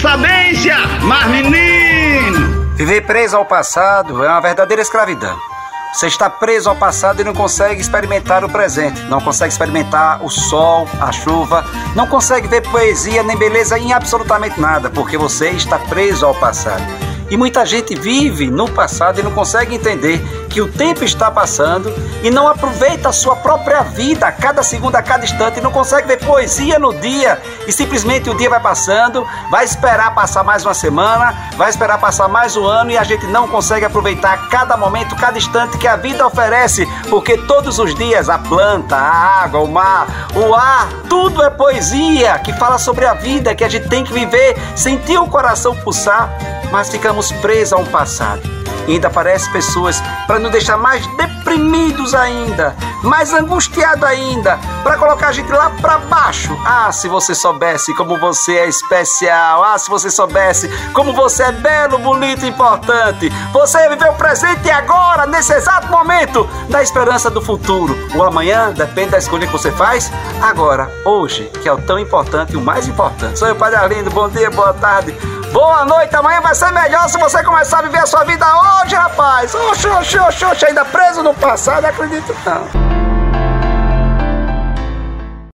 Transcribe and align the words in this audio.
Ciência, 0.00 0.78
mas 1.02 1.26
menino! 1.26 2.74
Viver 2.74 3.02
preso 3.02 3.36
ao 3.36 3.44
passado 3.44 4.24
é 4.24 4.28
uma 4.28 4.40
verdadeira 4.40 4.80
escravidão. 4.80 5.38
Você 5.92 6.06
está 6.06 6.30
preso 6.30 6.70
ao 6.70 6.76
passado 6.76 7.20
e 7.20 7.24
não 7.24 7.34
consegue 7.34 7.82
experimentar 7.82 8.42
o 8.42 8.48
presente, 8.48 8.98
não 9.02 9.20
consegue 9.20 9.52
experimentar 9.52 10.24
o 10.24 10.30
sol, 10.30 10.88
a 11.00 11.12
chuva, 11.12 11.66
não 11.94 12.06
consegue 12.06 12.48
ver 12.48 12.62
poesia 12.62 13.22
nem 13.22 13.36
beleza 13.36 13.78
em 13.78 13.92
absolutamente 13.92 14.58
nada, 14.58 14.88
porque 14.88 15.18
você 15.18 15.50
está 15.50 15.78
preso 15.78 16.24
ao 16.24 16.34
passado. 16.34 16.82
E 17.30 17.36
muita 17.36 17.66
gente 17.66 17.94
vive 17.94 18.50
no 18.50 18.70
passado 18.70 19.20
e 19.20 19.22
não 19.22 19.32
consegue 19.32 19.74
entender 19.74 20.20
que 20.50 20.60
o 20.60 20.68
tempo 20.68 21.04
está 21.04 21.30
passando 21.30 21.90
e 22.22 22.30
não 22.30 22.46
aproveita 22.46 23.08
a 23.08 23.12
sua 23.12 23.36
própria 23.36 23.82
vida. 23.82 24.26
A 24.26 24.32
cada 24.32 24.62
segundo, 24.62 24.96
a 24.96 25.02
cada 25.02 25.24
instante, 25.24 25.60
não 25.60 25.70
consegue 25.70 26.08
ver 26.08 26.18
poesia 26.18 26.78
no 26.78 26.92
dia. 26.92 27.40
E 27.66 27.72
simplesmente 27.72 28.28
o 28.28 28.36
dia 28.36 28.50
vai 28.50 28.60
passando, 28.60 29.26
vai 29.50 29.64
esperar 29.64 30.14
passar 30.14 30.42
mais 30.42 30.64
uma 30.64 30.74
semana, 30.74 31.34
vai 31.56 31.70
esperar 31.70 31.98
passar 31.98 32.28
mais 32.28 32.56
um 32.56 32.66
ano 32.66 32.90
e 32.90 32.98
a 32.98 33.04
gente 33.04 33.26
não 33.26 33.48
consegue 33.48 33.86
aproveitar 33.86 34.48
cada 34.48 34.76
momento, 34.76 35.16
cada 35.16 35.38
instante 35.38 35.78
que 35.78 35.86
a 35.86 35.96
vida 35.96 36.26
oferece, 36.26 36.86
porque 37.08 37.38
todos 37.38 37.78
os 37.78 37.94
dias 37.94 38.28
a 38.28 38.38
planta, 38.38 38.96
a 38.96 39.44
água, 39.44 39.60
o 39.60 39.68
mar, 39.68 40.28
o 40.34 40.54
ar, 40.54 40.88
tudo 41.08 41.42
é 41.42 41.48
poesia 41.48 42.38
que 42.40 42.52
fala 42.54 42.76
sobre 42.76 43.06
a 43.06 43.14
vida 43.14 43.54
que 43.54 43.64
a 43.64 43.68
gente 43.68 43.88
tem 43.88 44.04
que 44.04 44.12
viver, 44.12 44.56
sentir 44.76 45.18
o 45.18 45.26
coração 45.26 45.74
pulsar 45.76 46.30
mas 46.70 46.90
ficamos 46.90 47.32
presos 47.32 47.72
a 47.72 47.76
um 47.76 47.86
passado. 47.86 48.42
Ainda 48.90 49.06
aparecem 49.06 49.52
pessoas 49.52 50.02
para 50.26 50.40
nos 50.40 50.50
deixar 50.50 50.76
mais 50.76 51.06
deprimidos 51.16 52.12
ainda, 52.12 52.74
mais 53.04 53.32
angustiado 53.32 54.04
ainda, 54.04 54.58
para 54.82 54.96
colocar 54.96 55.28
a 55.28 55.32
gente 55.32 55.50
lá 55.50 55.70
para 55.80 55.98
baixo. 55.98 56.58
Ah, 56.66 56.90
se 56.90 57.06
você 57.06 57.32
soubesse 57.32 57.94
como 57.94 58.18
você 58.18 58.56
é 58.56 58.68
especial, 58.68 59.62
ah, 59.62 59.78
se 59.78 59.88
você 59.88 60.10
soubesse 60.10 60.68
como 60.92 61.12
você 61.12 61.44
é 61.44 61.52
belo, 61.52 61.98
bonito 61.98 62.44
e 62.44 62.48
importante. 62.48 63.30
Você 63.52 63.88
viveu 63.88 64.10
o 64.10 64.16
presente 64.16 64.68
agora, 64.68 65.24
nesse 65.24 65.52
exato 65.52 65.86
momento, 65.86 66.48
da 66.68 66.82
esperança 66.82 67.30
do 67.30 67.40
futuro. 67.40 67.96
O 68.16 68.24
amanhã 68.24 68.72
depende 68.72 69.10
da 69.10 69.18
escolha 69.18 69.46
que 69.46 69.52
você 69.52 69.70
faz. 69.70 70.10
Agora, 70.42 70.90
hoje, 71.04 71.48
que 71.62 71.68
é 71.68 71.72
o 71.72 71.80
tão 71.80 71.96
importante 71.96 72.54
e 72.54 72.56
o 72.56 72.60
mais 72.60 72.88
importante. 72.88 73.38
Sou 73.38 73.46
eu, 73.46 73.54
Padre 73.54 73.76
Arlindo. 73.76 74.10
Bom 74.10 74.28
dia, 74.28 74.50
boa 74.50 74.74
tarde. 74.74 75.16
Boa 75.52 75.84
noite, 75.84 76.14
amanhã 76.14 76.40
vai 76.40 76.54
ser 76.54 76.70
melhor 76.70 77.08
se 77.08 77.18
você 77.18 77.42
começar 77.42 77.80
a 77.80 77.82
viver 77.82 77.98
a 77.98 78.06
sua 78.06 78.22
vida 78.22 78.46
hoje, 78.82 78.94
rapaz. 78.94 79.54
Oxe, 79.54 79.88
oxe, 79.88 80.18
oxe, 80.18 80.44
oxe, 80.44 80.66
ainda 80.66 80.84
preso 80.84 81.22
no 81.22 81.34
passado, 81.34 81.84
acredito 81.84 82.34
não. 82.44 82.99